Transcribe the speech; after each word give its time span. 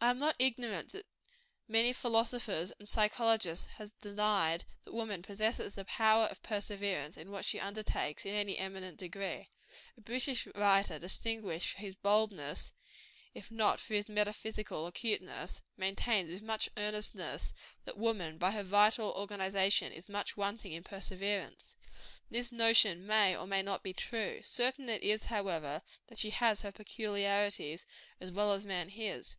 I 0.00 0.10
am 0.10 0.18
not 0.18 0.36
ignorant 0.38 0.92
that 0.92 1.06
many 1.66 1.92
philosophers 1.92 2.72
and 2.78 2.88
physiologists 2.88 3.66
have 3.78 3.90
denied 4.00 4.64
that 4.84 4.94
woman 4.94 5.22
possesses 5.22 5.74
the 5.74 5.84
power 5.86 6.26
of 6.26 6.40
perseverance 6.40 7.16
in 7.16 7.32
what 7.32 7.44
she 7.44 7.58
undertakes, 7.58 8.24
in 8.24 8.32
any 8.32 8.56
eminent 8.58 8.96
degree. 8.98 9.50
A 9.96 10.00
British 10.00 10.46
writer, 10.54 11.00
distinguished 11.00 11.72
for 11.72 11.78
his 11.78 11.96
boldness, 11.96 12.74
if 13.34 13.50
not 13.50 13.80
for 13.80 13.94
his 13.94 14.08
metaphysical 14.08 14.86
acuteness, 14.86 15.62
maintains 15.76 16.30
with 16.30 16.42
much 16.42 16.68
earnestness, 16.76 17.52
that 17.84 17.98
woman, 17.98 18.38
by 18.38 18.52
her 18.52 18.62
vital 18.62 19.10
organization, 19.18 19.92
is 19.92 20.08
much 20.08 20.36
wanting 20.36 20.70
in 20.70 20.84
perseverance. 20.84 21.74
This 22.30 22.52
notion 22.52 23.04
may 23.04 23.36
or 23.36 23.48
may 23.48 23.62
not 23.62 23.82
be 23.82 23.94
true. 23.94 24.42
Certain 24.44 24.88
it 24.88 25.02
is, 25.02 25.24
however, 25.24 25.82
that 26.06 26.18
she 26.18 26.30
has 26.30 26.62
her 26.62 26.70
peculiarities, 26.70 27.84
as 28.20 28.30
well 28.30 28.52
as 28.52 28.64
man 28.64 28.90
his. 28.90 29.34